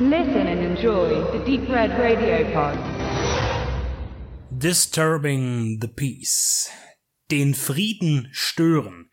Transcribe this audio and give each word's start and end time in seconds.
Listen 0.00 0.48
and 0.48 0.58
enjoy 0.58 1.22
the 1.30 1.38
Deep 1.44 1.68
Red 1.68 1.96
Radio 1.96 2.52
Pod. 2.52 2.76
Disturbing 4.50 5.78
the 5.80 5.86
Peace. 5.86 6.68
Den 7.30 7.54
Frieden 7.54 8.28
stören. 8.32 9.08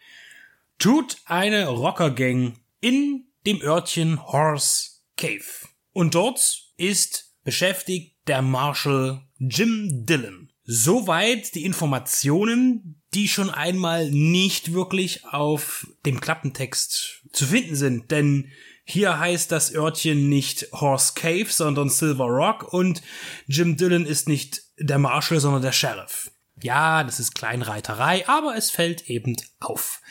Tut 0.80 1.18
eine 1.26 1.68
Rockergang 1.68 2.58
in 2.80 3.26
dem 3.46 3.62
Örtchen 3.62 4.26
Horse 4.26 5.02
Cave. 5.18 5.68
Und 5.94 6.16
dort 6.16 6.64
ist 6.78 7.32
beschäftigt 7.44 8.16
der 8.26 8.42
Marshal 8.42 9.22
Jim 9.38 10.08
Dillon. 10.08 10.52
Soweit 10.64 11.54
die 11.54 11.64
Informationen, 11.64 13.04
die 13.14 13.28
schon 13.28 13.52
einmal 13.52 14.10
nicht 14.10 14.74
wirklich 14.74 15.26
auf 15.26 15.86
dem 16.08 16.20
Klappentext 16.20 17.28
zu 17.32 17.46
finden 17.46 17.76
sind, 17.76 18.10
denn 18.10 18.50
hier 18.92 19.20
heißt 19.20 19.52
das 19.52 19.74
Örtchen 19.74 20.30
nicht 20.30 20.68
Horse 20.74 21.14
Cave, 21.16 21.48
sondern 21.50 21.90
Silver 21.90 22.26
Rock 22.26 22.74
und 22.74 23.02
Jim 23.48 23.78
Dillon 23.78 24.06
ist 24.06 24.28
nicht 24.28 24.62
der 24.78 25.00
Marshal, 25.00 25.40
sondern 25.40 25.62
der 25.62 25.72
Sheriff. 25.72 26.32
Ja, 26.62 27.04
das 27.04 27.20
ist 27.20 27.34
Kleinreiterei, 27.34 28.28
aber 28.28 28.56
es 28.56 28.70
fällt 28.70 29.10
eben 29.10 29.36
auf. 29.60 30.02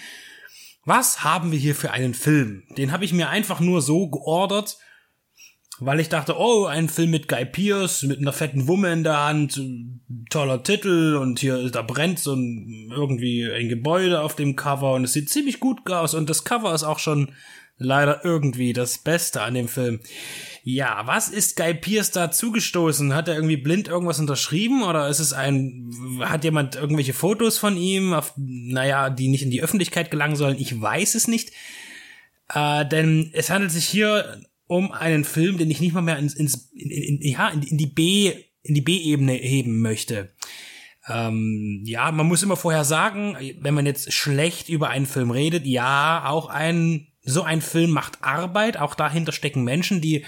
Was 0.84 1.22
haben 1.22 1.52
wir 1.52 1.58
hier 1.58 1.74
für 1.74 1.90
einen 1.90 2.14
Film? 2.14 2.64
Den 2.76 2.90
habe 2.90 3.04
ich 3.04 3.12
mir 3.12 3.28
einfach 3.28 3.60
nur 3.60 3.82
so 3.82 4.08
geordert, 4.08 4.78
weil 5.78 6.00
ich 6.00 6.08
dachte, 6.08 6.38
oh, 6.38 6.66
ein 6.66 6.88
Film 6.88 7.10
mit 7.10 7.28
Guy 7.28 7.44
Pierce, 7.44 8.02
mit 8.02 8.18
einer 8.18 8.32
fetten 8.32 8.66
Wumme 8.66 8.92
in 8.92 9.04
der 9.04 9.18
Hand, 9.18 9.60
toller 10.30 10.62
Titel 10.62 11.16
und 11.20 11.38
hier, 11.38 11.70
da 11.70 11.82
brennt 11.82 12.18
so 12.18 12.34
ein, 12.34 12.90
irgendwie 12.90 13.50
ein 13.50 13.68
Gebäude 13.68 14.20
auf 14.20 14.36
dem 14.36 14.56
Cover 14.56 14.94
und 14.94 15.04
es 15.04 15.12
sieht 15.12 15.30
ziemlich 15.30 15.60
gut 15.60 15.88
aus 15.90 16.14
und 16.14 16.28
das 16.28 16.44
Cover 16.44 16.74
ist 16.74 16.84
auch 16.84 16.98
schon 16.98 17.32
leider 17.80 18.24
irgendwie 18.24 18.72
das 18.72 18.98
Beste 18.98 19.42
an 19.42 19.54
dem 19.54 19.66
Film. 19.66 20.00
Ja, 20.62 21.06
was 21.06 21.28
ist 21.28 21.56
Guy 21.56 21.74
Pierce 21.74 22.12
da 22.12 22.30
zugestoßen? 22.30 23.14
Hat 23.14 23.26
er 23.26 23.34
irgendwie 23.34 23.56
blind 23.56 23.88
irgendwas 23.88 24.20
unterschrieben 24.20 24.82
oder 24.82 25.08
ist 25.08 25.18
es 25.18 25.32
ein, 25.32 25.90
hat 26.20 26.44
jemand 26.44 26.76
irgendwelche 26.76 27.14
Fotos 27.14 27.58
von 27.58 27.76
ihm, 27.76 28.12
auf, 28.12 28.34
naja, 28.36 29.10
die 29.10 29.28
nicht 29.28 29.42
in 29.42 29.50
die 29.50 29.62
Öffentlichkeit 29.62 30.10
gelangen 30.10 30.36
sollen? 30.36 30.58
Ich 30.58 30.80
weiß 30.80 31.14
es 31.14 31.26
nicht. 31.26 31.52
Äh, 32.52 32.86
denn 32.86 33.30
es 33.32 33.50
handelt 33.50 33.72
sich 33.72 33.86
hier 33.86 34.42
um 34.66 34.92
einen 34.92 35.24
Film, 35.24 35.56
den 35.56 35.70
ich 35.70 35.80
nicht 35.80 35.94
mal 35.94 36.02
mehr 36.02 36.18
ins, 36.18 36.34
ins 36.34 36.70
in, 36.74 36.90
in, 36.90 37.22
ja, 37.22 37.48
in, 37.48 37.62
in 37.62 37.78
die 37.78 37.86
B 37.86 38.32
in 38.62 38.74
die 38.74 38.82
B-Ebene 38.82 39.32
heben 39.32 39.80
möchte. 39.80 40.34
Ähm, 41.08 41.82
ja, 41.86 42.12
man 42.12 42.26
muss 42.26 42.42
immer 42.42 42.56
vorher 42.56 42.84
sagen, 42.84 43.36
wenn 43.60 43.74
man 43.74 43.86
jetzt 43.86 44.12
schlecht 44.12 44.68
über 44.68 44.90
einen 44.90 45.06
Film 45.06 45.30
redet, 45.30 45.66
ja, 45.66 46.24
auch 46.26 46.48
ein 46.48 47.09
so 47.22 47.42
ein 47.42 47.60
Film 47.60 47.90
macht 47.90 48.22
Arbeit, 48.22 48.76
auch 48.76 48.94
dahinter 48.94 49.32
stecken 49.32 49.64
Menschen, 49.64 50.00
die 50.00 50.24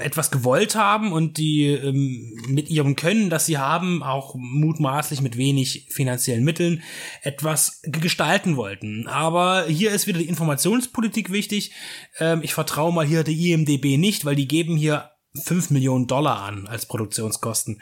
etwas 0.00 0.30
gewollt 0.30 0.74
haben 0.74 1.12
und 1.12 1.38
die 1.38 1.66
ähm, 1.66 2.36
mit 2.48 2.68
ihrem 2.68 2.96
Können, 2.96 3.30
das 3.30 3.46
sie 3.46 3.58
haben, 3.58 4.02
auch 4.02 4.34
mutmaßlich 4.36 5.22
mit 5.22 5.36
wenig 5.36 5.88
finanziellen 5.90 6.44
Mitteln 6.44 6.82
etwas 7.22 7.80
gestalten 7.84 8.56
wollten. 8.56 9.06
Aber 9.06 9.66
hier 9.66 9.92
ist 9.92 10.06
wieder 10.06 10.18
die 10.18 10.28
Informationspolitik 10.28 11.32
wichtig. 11.32 11.72
Ähm, 12.18 12.40
ich 12.42 12.54
vertraue 12.54 12.92
mal 12.92 13.06
hier 13.06 13.24
der 13.24 13.34
IMDB 13.34 13.96
nicht, 13.96 14.24
weil 14.24 14.36
die 14.36 14.48
geben 14.48 14.76
hier 14.76 15.10
5 15.42 15.70
Millionen 15.70 16.06
Dollar 16.06 16.42
an 16.42 16.66
als 16.66 16.86
Produktionskosten. 16.86 17.80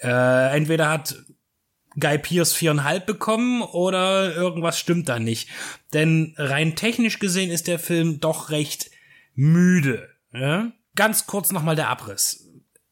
Äh, 0.00 0.56
entweder 0.56 0.88
hat 0.88 1.14
Guy 1.98 2.18
Pierce 2.18 2.52
viereinhalb 2.52 3.06
bekommen 3.06 3.62
oder 3.62 4.34
irgendwas 4.34 4.78
stimmt 4.78 5.08
da 5.08 5.18
nicht. 5.18 5.48
Denn 5.92 6.34
rein 6.36 6.76
technisch 6.76 7.18
gesehen 7.18 7.50
ist 7.50 7.66
der 7.66 7.78
Film 7.78 8.20
doch 8.20 8.50
recht 8.50 8.90
müde. 9.34 10.08
Ja? 10.32 10.72
ganz 10.96 11.26
kurz 11.26 11.52
nochmal 11.52 11.76
der 11.76 11.88
Abriss. 11.88 12.42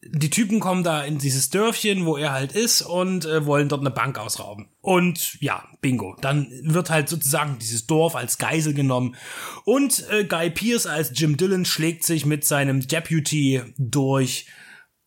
Die 0.07 0.29
Typen 0.29 0.61
kommen 0.61 0.85
da 0.85 1.03
in 1.03 1.17
dieses 1.17 1.49
Dörfchen, 1.49 2.05
wo 2.05 2.19
er 2.19 2.33
halt 2.33 2.53
ist, 2.53 2.83
und 2.83 3.25
äh, 3.25 3.47
wollen 3.47 3.71
dort 3.71 3.81
eine 3.81 3.91
Bank 3.91 4.19
ausrauben. 4.19 4.69
Und 4.83 5.41
ja, 5.41 5.67
bingo. 5.81 6.15
Dann 6.21 6.47
wird 6.63 6.91
halt 6.91 7.09
sozusagen 7.09 7.59
dieses 7.59 7.87
Dorf 7.87 8.15
als 8.15 8.37
Geisel 8.37 8.75
genommen. 8.75 9.17
Und 9.65 10.07
äh, 10.11 10.25
Guy 10.25 10.51
Pierce 10.51 10.87
als 10.87 11.13
Jim 11.15 11.39
Dillon 11.39 11.65
schlägt 11.65 12.05
sich 12.05 12.27
mit 12.27 12.45
seinem 12.45 12.87
Deputy 12.87 13.63
durch 13.79 14.47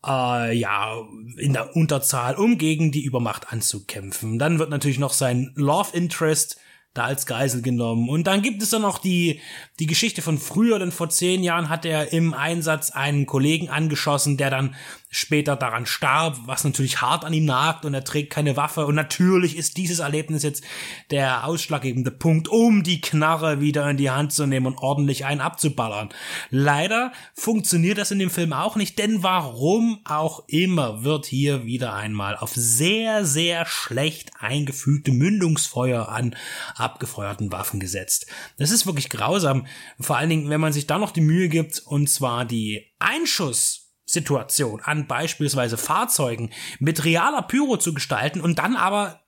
äh, 0.08 0.56
ja, 0.56 0.96
in 1.36 1.52
der 1.52 1.76
Unterzahl, 1.76 2.34
um 2.36 2.58
gegen 2.58 2.90
die 2.90 3.04
Übermacht 3.04 3.52
anzukämpfen. 3.52 4.38
Dann 4.38 4.58
wird 4.58 4.70
natürlich 4.70 4.98
noch 4.98 5.12
sein 5.12 5.52
Love 5.54 5.96
Interest 5.96 6.58
da 6.94 7.04
als 7.04 7.26
Geisel 7.26 7.62
genommen. 7.62 8.08
Und 8.08 8.26
dann 8.26 8.42
gibt 8.42 8.62
es 8.62 8.70
dann 8.70 8.82
noch 8.82 8.98
die, 8.98 9.40
die 9.78 9.86
Geschichte 9.86 10.22
von 10.22 10.38
früher, 10.38 10.78
denn 10.78 10.90
vor 10.90 11.10
zehn 11.10 11.42
Jahren 11.42 11.68
hat 11.68 11.84
er 11.84 12.12
im 12.12 12.34
Einsatz 12.34 12.90
einen 12.90 13.26
Kollegen 13.26 13.68
angeschossen, 13.68 14.36
der 14.36 14.50
dann 14.50 14.74
später 15.10 15.56
daran 15.56 15.86
starb, 15.86 16.38
was 16.44 16.64
natürlich 16.64 17.00
hart 17.00 17.24
an 17.24 17.32
ihm 17.32 17.46
nagt 17.46 17.84
und 17.84 17.94
er 17.94 18.04
trägt 18.04 18.30
keine 18.30 18.56
Waffe. 18.56 18.86
Und 18.86 18.94
natürlich 18.94 19.56
ist 19.56 19.76
dieses 19.76 20.00
Erlebnis 20.00 20.42
jetzt 20.42 20.62
der 21.10 21.46
ausschlaggebende 21.46 22.10
Punkt, 22.10 22.48
um 22.48 22.82
die 22.82 23.00
Knarre 23.00 23.60
wieder 23.60 23.88
in 23.88 23.96
die 23.96 24.10
Hand 24.10 24.32
zu 24.32 24.46
nehmen 24.46 24.66
und 24.66 24.78
ordentlich 24.78 25.24
einen 25.24 25.40
abzuballern. 25.40 26.10
Leider 26.50 27.12
funktioniert 27.34 27.98
das 27.98 28.10
in 28.10 28.18
dem 28.18 28.30
Film 28.30 28.52
auch 28.52 28.76
nicht, 28.76 28.98
denn 28.98 29.22
warum 29.22 30.00
auch 30.04 30.44
immer 30.46 31.04
wird 31.04 31.26
hier 31.26 31.64
wieder 31.64 31.94
einmal 31.94 32.36
auf 32.36 32.52
sehr, 32.54 33.24
sehr 33.24 33.64
schlecht 33.66 34.32
eingefügte 34.38 35.12
Mündungsfeuer 35.12 36.08
an 36.08 36.36
abgefeuerten 36.76 37.50
Waffen 37.50 37.80
gesetzt. 37.80 38.26
Das 38.58 38.70
ist 38.70 38.86
wirklich 38.86 39.08
grausam. 39.08 39.66
Vor 39.98 40.18
allen 40.18 40.30
Dingen, 40.30 40.50
wenn 40.50 40.60
man 40.60 40.72
sich 40.72 40.86
da 40.86 40.98
noch 40.98 41.12
die 41.12 41.20
Mühe 41.22 41.48
gibt, 41.48 41.82
und 41.86 42.10
zwar 42.10 42.44
die 42.44 42.92
Einschuss 42.98 43.87
Situation 44.08 44.80
an 44.80 45.06
beispielsweise 45.06 45.76
Fahrzeugen 45.76 46.50
mit 46.78 47.04
realer 47.04 47.42
Pyro 47.42 47.76
zu 47.76 47.92
gestalten 47.92 48.40
und 48.40 48.58
dann 48.58 48.74
aber 48.74 49.20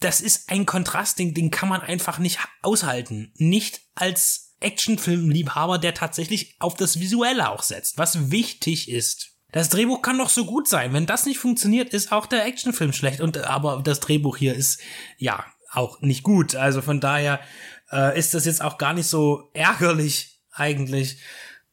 das 0.00 0.22
ist 0.22 0.50
ein 0.50 0.64
Kontrastding, 0.64 1.34
den 1.34 1.50
kann 1.50 1.68
man 1.68 1.82
einfach 1.82 2.18
nicht 2.18 2.38
aushalten. 2.62 3.32
Nicht 3.36 3.82
als 3.94 4.56
Actionfilmliebhaber, 4.60 5.76
der 5.76 5.92
tatsächlich 5.92 6.56
auf 6.58 6.74
das 6.74 7.00
Visuelle 7.00 7.50
auch 7.50 7.62
setzt, 7.62 7.98
was 7.98 8.30
wichtig 8.30 8.90
ist. 8.90 9.32
Das 9.52 9.68
Drehbuch 9.68 10.00
kann 10.00 10.16
doch 10.16 10.30
so 10.30 10.46
gut 10.46 10.68
sein. 10.68 10.94
Wenn 10.94 11.06
das 11.06 11.26
nicht 11.26 11.38
funktioniert, 11.38 11.92
ist 11.92 12.12
auch 12.12 12.26
der 12.26 12.46
Actionfilm 12.46 12.94
schlecht. 12.94 13.20
Und 13.20 13.36
aber 13.38 13.82
das 13.84 14.00
Drehbuch 14.00 14.38
hier 14.38 14.54
ist 14.54 14.80
ja 15.18 15.44
auch 15.70 16.00
nicht 16.00 16.22
gut. 16.22 16.54
Also 16.54 16.80
von 16.80 17.00
daher 17.00 17.40
äh, 17.92 18.18
ist 18.18 18.32
das 18.32 18.46
jetzt 18.46 18.62
auch 18.62 18.78
gar 18.78 18.94
nicht 18.94 19.06
so 19.06 19.50
ärgerlich 19.52 20.40
eigentlich 20.52 21.18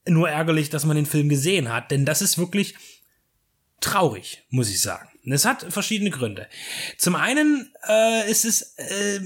nur 0.07 0.29
ärgerlich, 0.29 0.69
dass 0.69 0.85
man 0.85 0.95
den 0.95 1.05
Film 1.05 1.29
gesehen 1.29 1.71
hat, 1.71 1.91
denn 1.91 2.05
das 2.05 2.21
ist 2.21 2.37
wirklich 2.37 2.75
traurig, 3.79 4.43
muss 4.49 4.69
ich 4.69 4.81
sagen. 4.81 5.09
Es 5.29 5.45
hat 5.45 5.65
verschiedene 5.69 6.09
Gründe. 6.09 6.47
Zum 6.97 7.15
einen 7.15 7.73
äh, 7.87 8.29
ist 8.31 8.45
es 8.45 8.77
äh, 8.77 9.19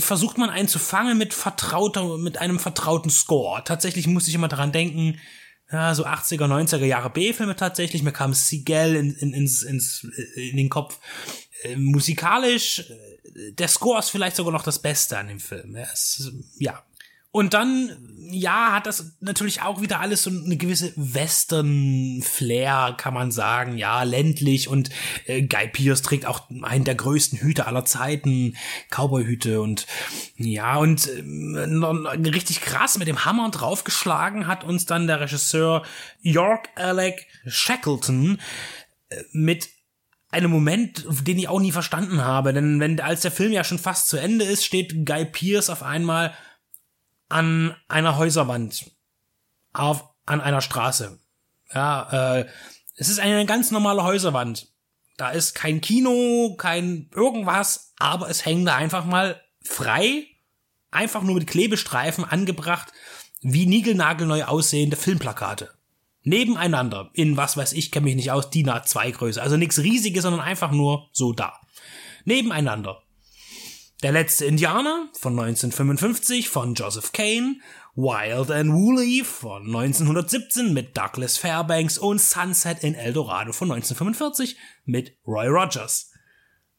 versucht 0.00 0.38
man 0.38 0.48
einen 0.48 0.68
zu 0.68 0.78
fangen 0.78 1.18
mit 1.18 1.34
vertrauter 1.34 2.18
mit 2.18 2.38
einem 2.38 2.58
vertrauten 2.58 3.10
Score. 3.10 3.62
Tatsächlich 3.64 4.06
muss 4.06 4.28
ich 4.28 4.34
immer 4.34 4.48
daran 4.48 4.72
denken, 4.72 5.18
ja, 5.70 5.94
so 5.94 6.06
80er, 6.06 6.46
90er 6.46 6.84
Jahre 6.84 7.10
B-Filme 7.10 7.56
tatsächlich. 7.56 8.02
Mir 8.02 8.12
kam 8.12 8.32
Seagal 8.32 8.94
in, 8.94 9.14
in, 9.16 9.34
ins, 9.34 9.62
ins, 9.62 10.06
in 10.34 10.56
den 10.56 10.70
Kopf. 10.70 10.98
Äh, 11.62 11.76
musikalisch, 11.76 12.88
äh, 12.88 13.52
der 13.52 13.68
Score 13.68 13.98
ist 13.98 14.10
vielleicht 14.10 14.36
sogar 14.36 14.52
noch 14.52 14.62
das 14.62 14.78
Beste 14.78 15.18
an 15.18 15.28
dem 15.28 15.40
Film. 15.40 15.74
Es, 15.74 16.32
ja 16.58 16.84
und 17.30 17.52
dann, 17.52 17.90
ja, 18.30 18.72
hat 18.72 18.86
das 18.86 19.16
natürlich 19.20 19.60
auch 19.60 19.82
wieder 19.82 20.00
alles 20.00 20.22
so 20.22 20.30
eine 20.30 20.56
gewisse 20.56 20.92
Western-Flair, 20.96 22.94
kann 22.96 23.12
man 23.12 23.30
sagen. 23.30 23.76
Ja, 23.76 24.02
ländlich 24.02 24.68
und 24.68 24.88
äh, 25.26 25.42
Guy 25.42 25.68
Pierce 25.68 26.02
trägt 26.02 26.24
auch 26.24 26.48
einen 26.62 26.84
der 26.84 26.94
größten 26.94 27.38
Hüte 27.38 27.66
aller 27.66 27.84
Zeiten, 27.84 28.56
Cowboy-Hüte 28.90 29.60
und 29.60 29.86
ja, 30.36 30.76
und 30.76 31.06
äh, 31.06 32.28
richtig 32.30 32.62
krass 32.62 32.96
mit 32.98 33.08
dem 33.08 33.26
Hammer 33.26 33.50
draufgeschlagen 33.50 34.46
hat 34.46 34.64
uns 34.64 34.86
dann 34.86 35.06
der 35.06 35.20
Regisseur 35.20 35.84
York 36.22 36.70
Alec 36.76 37.26
Shackleton 37.46 38.38
äh, 39.10 39.22
mit 39.32 39.68
einem 40.30 40.50
Moment, 40.50 41.06
den 41.22 41.38
ich 41.38 41.48
auch 41.48 41.60
nie 41.60 41.72
verstanden 41.72 42.22
habe, 42.22 42.52
denn 42.52 42.80
wenn 42.80 43.00
als 43.00 43.22
der 43.22 43.30
Film 43.30 43.52
ja 43.52 43.64
schon 43.64 43.78
fast 43.78 44.08
zu 44.08 44.16
Ende 44.16 44.44
ist, 44.44 44.64
steht 44.64 45.06
Guy 45.06 45.24
Pierce 45.24 45.70
auf 45.70 45.82
einmal 45.82 46.34
an 47.28 47.76
einer 47.88 48.16
Häuserwand 48.16 48.90
auf, 49.72 50.04
an 50.26 50.40
einer 50.40 50.60
Straße. 50.60 51.18
Ja, 51.72 52.38
äh, 52.38 52.46
es 52.96 53.08
ist 53.08 53.20
eine 53.20 53.44
ganz 53.46 53.70
normale 53.70 54.02
Häuserwand. 54.02 54.68
Da 55.16 55.30
ist 55.30 55.54
kein 55.54 55.80
Kino, 55.80 56.54
kein 56.56 57.10
irgendwas, 57.14 57.92
aber 57.98 58.30
es 58.30 58.44
hängen 58.44 58.64
da 58.64 58.76
einfach 58.76 59.04
mal 59.04 59.40
frei, 59.62 60.26
einfach 60.90 61.22
nur 61.22 61.34
mit 61.34 61.46
Klebestreifen 61.46 62.24
angebracht, 62.24 62.92
wie 63.40 63.66
niegelnagelneu 63.66 64.44
aussehende 64.44 64.96
Filmplakate. 64.96 65.70
Nebeneinander, 66.22 67.10
in 67.14 67.36
was 67.36 67.56
weiß 67.56 67.72
ich, 67.72 67.90
kenne 67.90 68.04
mich 68.04 68.16
nicht 68.16 68.30
aus, 68.30 68.50
DIN 68.50 68.68
A2 68.68 69.12
Größe. 69.12 69.42
Also 69.42 69.56
nichts 69.56 69.78
riesiges, 69.78 70.22
sondern 70.22 70.40
einfach 70.40 70.70
nur 70.70 71.08
so 71.12 71.32
da. 71.32 71.60
Nebeneinander. 72.24 73.02
Der 74.04 74.12
letzte 74.12 74.44
Indianer 74.44 75.08
von 75.18 75.32
1955 75.32 76.48
von 76.48 76.74
Joseph 76.74 77.10
Kane, 77.10 77.56
Wild 77.96 78.48
and 78.52 78.72
Woolly 78.72 79.24
von 79.24 79.66
1917 79.66 80.72
mit 80.72 80.96
Douglas 80.96 81.36
Fairbanks 81.36 81.98
und 81.98 82.20
Sunset 82.20 82.84
in 82.84 82.94
El 82.94 83.12
Dorado 83.12 83.52
von 83.52 83.72
1945 83.72 84.56
mit 84.84 85.18
Roy 85.26 85.48
Rogers. 85.48 86.12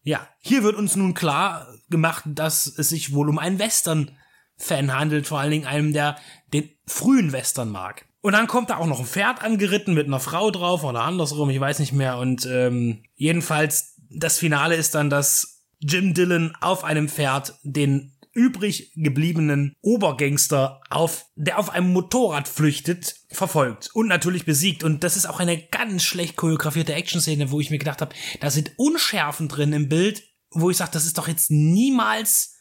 Ja, 0.01 0.29
hier 0.39 0.63
wird 0.63 0.77
uns 0.77 0.95
nun 0.95 1.13
klar 1.13 1.67
gemacht, 1.89 2.23
dass 2.25 2.67
es 2.67 2.87
sich 2.87 3.13
wohl 3.13 3.27
um 3.27 3.37
einen 3.37 3.59
Western-Fan 3.59 4.93
handelt, 4.93 5.27
vor 5.27 5.41
allen 5.41 5.51
Dingen 5.51 5.67
einem, 5.67 5.91
der 5.91 6.15
den 6.53 6.69
frühen 6.87 7.33
Western 7.33 7.69
mag. 7.69 8.05
Und 8.21 8.31
dann 8.31 8.47
kommt 8.47 8.69
da 8.69 8.77
auch 8.77 8.87
noch 8.87 8.99
ein 9.01 9.05
Pferd 9.05 9.43
angeritten 9.43 9.93
mit 9.93 10.07
einer 10.07 10.21
Frau 10.21 10.51
drauf 10.51 10.85
oder 10.85 11.01
andersrum, 11.01 11.49
ich 11.49 11.59
weiß 11.59 11.79
nicht 11.79 11.91
mehr. 11.91 12.17
Und 12.17 12.45
ähm, 12.45 13.03
jedenfalls 13.15 13.97
das 14.09 14.37
Finale 14.37 14.75
ist 14.75 14.95
dann, 14.95 15.09
dass 15.09 15.58
Jim 15.79 16.13
Dillon 16.13 16.53
auf 16.61 16.83
einem 16.83 17.09
Pferd 17.09 17.53
den 17.63 18.15
übrig 18.33 18.91
gebliebenen 18.95 19.75
Obergangster 19.81 20.81
auf, 20.89 21.25
der 21.35 21.57
auf 21.57 21.71
einem 21.71 21.91
Motorrad 21.91 22.47
flüchtet, 22.47 23.15
verfolgt 23.29 23.89
und 23.93 24.07
natürlich 24.07 24.45
besiegt. 24.45 24.83
Und 24.83 25.03
das 25.03 25.17
ist 25.17 25.25
auch 25.25 25.39
eine 25.39 25.61
ganz 25.61 26.03
schlecht 26.03 26.35
choreografierte 26.35 26.93
Action-Szene, 26.93 27.51
wo 27.51 27.59
ich 27.59 27.71
mir 27.71 27.79
gedacht 27.79 28.01
habe, 28.01 28.15
da 28.39 28.49
sind 28.49 28.71
Unschärfen 28.77 29.47
drin 29.47 29.73
im 29.73 29.89
Bild, 29.89 30.23
wo 30.51 30.69
ich 30.69 30.77
sage, 30.77 30.91
das 30.93 31.05
ist 31.05 31.17
doch 31.17 31.27
jetzt 31.27 31.49
niemals 31.51 32.55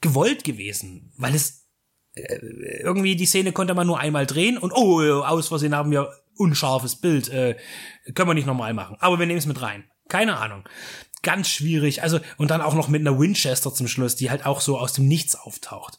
gewollt 0.00 0.44
gewesen, 0.44 1.12
weil 1.16 1.34
es 1.34 1.68
äh, 2.14 2.38
irgendwie 2.82 3.16
die 3.16 3.26
Szene 3.26 3.52
konnte 3.52 3.74
man 3.74 3.86
nur 3.86 3.98
einmal 3.98 4.26
drehen 4.26 4.58
und 4.58 4.72
oh, 4.72 5.22
aus 5.22 5.48
Versehen 5.48 5.74
haben 5.74 5.90
wir 5.90 6.10
unscharfes 6.36 7.00
Bild, 7.00 7.28
äh, 7.28 7.56
können 8.14 8.28
wir 8.28 8.34
nicht 8.34 8.46
nochmal 8.46 8.74
machen. 8.74 8.96
Aber 9.00 9.18
wir 9.18 9.26
nehmen 9.26 9.38
es 9.38 9.46
mit 9.46 9.60
rein. 9.60 9.84
Keine 10.08 10.38
Ahnung 10.38 10.64
ganz 11.22 11.48
schwierig. 11.48 12.02
Also, 12.02 12.20
und 12.36 12.50
dann 12.50 12.60
auch 12.60 12.74
noch 12.74 12.88
mit 12.88 13.00
einer 13.00 13.18
Winchester 13.18 13.72
zum 13.72 13.88
Schluss, 13.88 14.16
die 14.16 14.30
halt 14.30 14.46
auch 14.46 14.60
so 14.60 14.78
aus 14.78 14.92
dem 14.92 15.08
Nichts 15.08 15.34
auftaucht. 15.34 15.98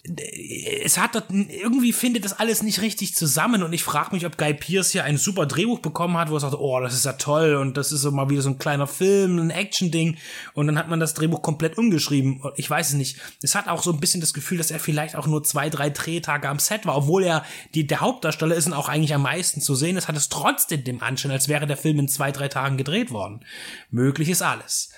Es 0.83 0.98
hat 0.98 1.16
dort, 1.16 1.25
irgendwie 1.30 1.94
findet 1.94 2.25
das 2.25 2.39
alles 2.39 2.63
nicht 2.63 2.81
richtig 2.81 3.16
zusammen 3.16 3.63
und 3.63 3.74
ich 3.74 3.83
frage 3.83 4.13
mich, 4.13 4.25
ob 4.25 4.38
Guy 4.38 4.54
Pierce 4.54 4.92
hier 4.92 5.04
ein 5.04 5.18
super 5.18 5.45
Drehbuch 5.45 5.80
bekommen 5.80 6.18
hat, 6.18 6.30
wo 6.30 6.36
er 6.36 6.39
sagt, 6.39 6.56
oh, 6.56 6.80
das 6.80 6.94
ist 6.94 7.06
ja 7.06 7.13
toll 7.13 7.56
und 7.56 7.77
das 7.77 7.92
ist 7.92 8.01
so 8.01 8.12
mal 8.12 8.30
wieder 8.30 8.42
so 8.42 8.50
ein 8.50 8.57
kleiner 8.57 8.88
Film, 8.88 9.38
ein 9.39 9.50
Action-Ding 9.50 10.18
und 10.54 10.68
dann 10.68 10.77
hat 10.77 10.89
man 10.89 11.00
das 11.00 11.13
Drehbuch 11.13 11.42
komplett 11.42 11.77
umgeschrieben. 11.77 12.42
Ich 12.56 12.69
weiß 12.69 12.89
es 12.89 12.95
nicht. 12.95 13.18
Es 13.42 13.56
hat 13.56 13.68
auch 13.68 13.83
so 13.83 13.92
ein 13.92 14.00
bisschen 14.00 14.22
das 14.22 14.33
Gefühl, 14.33 14.57
dass 14.57 14.72
er 14.72 14.80
vielleicht 14.80 15.15
auch 15.15 15.27
nur 15.27 15.44
zwei, 15.44 15.69
drei 15.69 15.89
Drehtage 15.89 16.48
am 16.48 16.60
Set 16.60 16.86
war, 16.86 16.95
obwohl 16.95 17.24
er 17.24 17.45
die, 17.74 17.86
der 17.86 18.01
Hauptdarsteller 18.01 18.56
ist 18.56 18.68
und 18.68 18.74
auch 18.74 18.89
eigentlich 18.89 19.13
am 19.13 19.24
meisten 19.24 19.62
zu 19.62 19.75
sehen 19.75 19.98
ist, 19.98 20.07
hat 20.07 20.18
es 20.18 20.30
trotzdem 20.30 20.83
dem 20.83 21.01
Anschein, 21.01 21.31
als 21.31 21.48
wäre 21.48 21.68
der 21.68 21.77
Film 21.77 22.00
in 22.00 22.07
zwei, 22.07 22.31
drei 22.31 22.48
Tagen 22.48 22.77
gedreht 22.77 23.12
worden. 23.12 23.45
Möglich 23.92 24.30
ist 24.30 24.42
alles. 24.42 24.92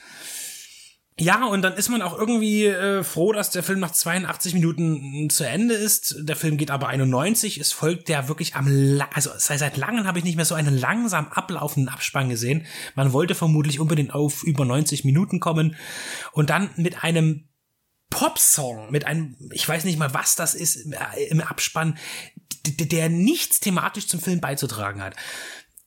Ja, 1.22 1.46
und 1.46 1.62
dann 1.62 1.74
ist 1.74 1.90
man 1.90 2.02
auch 2.02 2.18
irgendwie 2.18 2.66
äh, 2.66 3.04
froh, 3.04 3.32
dass 3.32 3.52
der 3.52 3.62
Film 3.62 3.80
nach 3.80 3.92
82 3.92 4.56
Minuten 4.56 5.30
zu 5.30 5.44
Ende 5.44 5.76
ist. 5.76 6.16
Der 6.18 6.36
Film 6.36 6.58
geht 6.58 6.72
aber 6.72 6.88
91. 6.88 7.60
Es 7.60 7.72
folgt 7.72 8.10
der 8.10 8.28
wirklich 8.28 8.56
am, 8.56 8.66
La 8.68 9.08
also 9.14 9.30
seit 9.38 9.78
langem 9.78 10.08
habe 10.08 10.18
ich 10.18 10.26
nicht 10.26 10.36
mehr 10.36 10.46
so 10.46 10.56
einen 10.56 10.76
langsam 10.76 11.28
ablaufenden 11.28 11.94
Abspann 11.94 12.30
gesehen. 12.30 12.66
Man 12.96 13.14
wollte 13.14 13.36
vermutlich 13.36 13.80
unbedingt 13.80 14.16
auf 14.16 14.42
über 14.42 14.66
90 14.66 15.06
Minuten 15.06 15.40
kommen 15.40 15.76
und 16.32 16.50
dann 16.50 16.72
mit 16.76 17.04
einem 17.04 17.50
Popsong, 18.10 18.90
mit 18.90 19.06
einem, 19.06 19.36
ich 19.52 19.70
weiß 19.70 19.84
nicht 19.84 20.00
mal, 20.00 20.16
was 20.16 20.36
das 20.36 20.56
ist, 20.56 20.88
im 21.30 21.42
Abspann, 21.42 22.00
der 22.66 23.10
nichts 23.10 23.60
thematisch 23.60 24.08
zum 24.08 24.20
Film 24.20 24.42
beizutragen 24.42 25.04
hat 25.04 25.16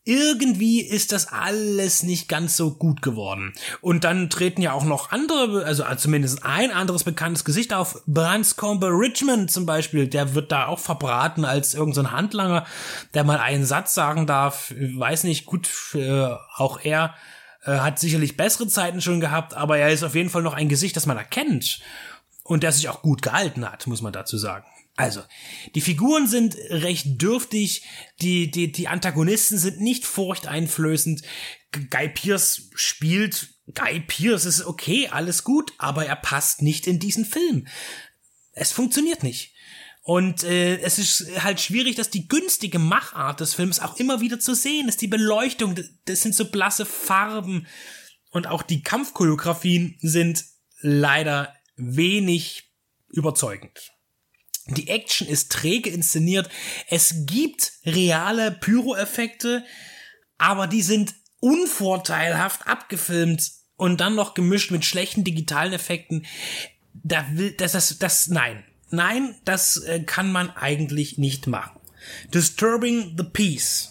irgendwie 0.04 0.82
ist 0.82 1.12
das 1.12 1.32
alles 1.32 2.02
nicht 2.02 2.28
ganz 2.28 2.56
so 2.56 2.72
gut 2.72 3.00
geworden. 3.00 3.54
Und 3.80 4.04
dann 4.04 4.28
treten 4.28 4.60
ja 4.60 4.72
auch 4.72 4.84
noch 4.84 5.10
andere, 5.10 5.64
also 5.64 5.84
zumindest 5.96 6.44
ein 6.44 6.70
anderes 6.70 7.04
bekanntes 7.04 7.44
Gesicht 7.44 7.72
auf. 7.72 8.02
Branscombe 8.06 8.88
Richmond 8.88 9.50
zum 9.50 9.64
Beispiel, 9.64 10.06
der 10.06 10.34
wird 10.34 10.52
da 10.52 10.66
auch 10.66 10.78
verbraten 10.78 11.46
als 11.46 11.72
irgendein 11.72 12.04
so 12.04 12.12
Handlanger, 12.12 12.66
der 13.14 13.24
mal 13.24 13.38
einen 13.38 13.64
Satz 13.64 13.94
sagen 13.94 14.26
darf. 14.26 14.74
Weiß 14.76 15.24
nicht, 15.24 15.46
gut, 15.46 15.70
äh, 15.94 16.34
auch 16.56 16.80
er 16.82 17.14
äh, 17.64 17.78
hat 17.78 17.98
sicherlich 17.98 18.36
bessere 18.36 18.68
Zeiten 18.68 19.00
schon 19.00 19.20
gehabt, 19.20 19.54
aber 19.54 19.78
er 19.78 19.90
ist 19.90 20.02
auf 20.02 20.14
jeden 20.14 20.28
Fall 20.28 20.42
noch 20.42 20.54
ein 20.54 20.68
Gesicht, 20.68 20.96
das 20.96 21.06
man 21.06 21.16
erkennt. 21.16 21.80
Und 22.42 22.62
der 22.62 22.72
sich 22.72 22.90
auch 22.90 23.00
gut 23.00 23.22
gehalten 23.22 23.64
hat, 23.70 23.86
muss 23.86 24.02
man 24.02 24.12
dazu 24.12 24.36
sagen. 24.36 24.66
Also, 24.96 25.22
die 25.74 25.80
Figuren 25.80 26.28
sind 26.28 26.56
recht 26.70 27.20
dürftig, 27.20 27.82
die, 28.22 28.50
die, 28.50 28.70
die 28.70 28.86
Antagonisten 28.86 29.58
sind 29.58 29.80
nicht 29.80 30.04
furchteinflößend. 30.04 31.22
Guy 31.90 32.08
Pierce 32.08 32.70
spielt, 32.74 33.54
Guy 33.74 34.00
Pierce 34.00 34.44
ist 34.44 34.64
okay, 34.64 35.08
alles 35.08 35.42
gut, 35.42 35.72
aber 35.78 36.06
er 36.06 36.14
passt 36.14 36.62
nicht 36.62 36.86
in 36.86 37.00
diesen 37.00 37.24
Film. 37.24 37.66
Es 38.52 38.70
funktioniert 38.70 39.24
nicht. 39.24 39.54
Und 40.02 40.44
äh, 40.44 40.76
es 40.80 40.98
ist 40.98 41.42
halt 41.42 41.60
schwierig, 41.60 41.96
dass 41.96 42.10
die 42.10 42.28
günstige 42.28 42.78
Machart 42.78 43.40
des 43.40 43.54
Films 43.54 43.80
auch 43.80 43.96
immer 43.96 44.20
wieder 44.20 44.38
zu 44.38 44.54
sehen 44.54 44.88
ist. 44.88 45.00
Die 45.00 45.08
Beleuchtung, 45.08 45.74
das 46.04 46.20
sind 46.20 46.34
so 46.34 46.50
blasse 46.50 46.84
Farben. 46.84 47.66
Und 48.30 48.46
auch 48.46 48.62
die 48.62 48.82
Kampfchoreografien 48.82 49.96
sind 50.02 50.44
leider 50.80 51.54
wenig 51.76 52.70
überzeugend. 53.08 53.93
Die 54.66 54.88
Action 54.88 55.28
ist 55.28 55.52
träge 55.52 55.90
inszeniert. 55.90 56.48
Es 56.88 57.26
gibt 57.26 57.72
reale 57.84 58.50
Pyro-Effekte, 58.50 59.64
aber 60.38 60.66
die 60.66 60.82
sind 60.82 61.14
unvorteilhaft 61.40 62.66
abgefilmt 62.66 63.50
und 63.76 64.00
dann 64.00 64.14
noch 64.14 64.34
gemischt 64.34 64.70
mit 64.70 64.84
schlechten 64.84 65.24
digitalen 65.24 65.74
Effekten. 65.74 66.24
Da 66.94 67.26
will, 67.32 67.52
das, 67.52 67.72
das, 67.72 67.98
das, 67.98 68.28
nein. 68.28 68.64
Nein, 68.90 69.34
das 69.44 69.78
äh, 69.78 70.00
kann 70.00 70.32
man 70.32 70.50
eigentlich 70.50 71.18
nicht 71.18 71.46
machen. 71.46 71.80
Disturbing 72.32 73.16
the 73.18 73.24
Peace. 73.24 73.90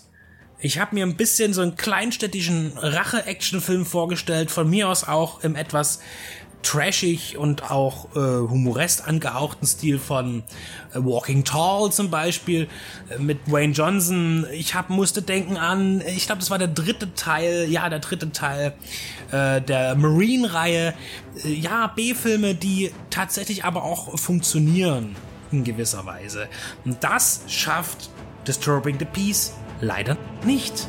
Ich 0.60 0.80
habe 0.80 0.96
mir 0.96 1.06
ein 1.06 1.18
bisschen 1.18 1.54
so 1.54 1.62
einen 1.62 1.76
kleinstädtischen 1.76 2.78
Rache-Action-Film 2.78 3.86
vorgestellt, 3.86 4.50
von 4.50 4.70
mir 4.70 4.88
aus 4.88 5.04
auch 5.04 5.44
im 5.44 5.56
etwas 5.56 6.00
trashig 6.64 7.38
und 7.38 7.70
auch 7.70 8.08
äh, 8.16 8.20
humoresk 8.20 9.08
angehauchten 9.08 9.68
Stil 9.68 10.00
von 10.00 10.44
äh, 10.94 11.00
Walking 11.00 11.44
Tall 11.44 11.92
zum 11.92 12.10
Beispiel 12.10 12.68
äh, 13.10 13.20
mit 13.20 13.40
Wayne 13.46 13.74
Johnson. 13.74 14.48
Ich 14.52 14.74
hab, 14.74 14.90
musste 14.90 15.22
denken 15.22 15.58
an, 15.58 16.02
ich 16.02 16.26
glaube, 16.26 16.40
das 16.40 16.50
war 16.50 16.58
der 16.58 16.70
dritte 16.70 17.14
Teil, 17.14 17.70
ja, 17.70 17.90
der 17.90 18.00
dritte 18.00 18.32
Teil 18.32 18.74
äh, 19.32 19.62
der 19.62 19.96
Marine-Reihe. 19.96 20.94
Äh, 21.44 21.54
ja, 21.54 21.88
B-Filme, 21.88 22.56
die 22.56 22.92
tatsächlich 23.10 23.66
aber 23.66 23.84
auch 23.84 24.18
funktionieren 24.18 25.16
in 25.52 25.64
gewisser 25.64 26.06
Weise. 26.06 26.48
Und 26.86 27.04
das 27.04 27.42
schafft 27.48 28.10
Disturbing 28.48 28.98
the 29.00 29.06
Peace 29.06 29.54
leider 29.82 30.18
nicht. 30.44 30.88